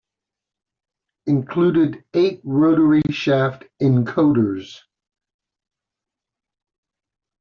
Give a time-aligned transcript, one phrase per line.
[1.27, 4.79] Included eight rotary shaft encoders.